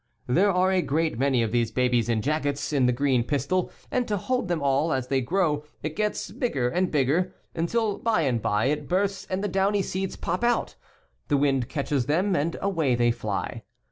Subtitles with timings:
[0.25, 3.69] There are a great many of these babies in jackets ^^^ m the green pistil
[3.91, 8.21] ind to hold them all as thuj grow, it gets bigger and bigger, until by
[8.23, 10.75] and by it bursts and the downy seeds pop out (Fig.
[10.77, 11.27] 8).
[11.27, 13.61] The wind catches them and away they fly.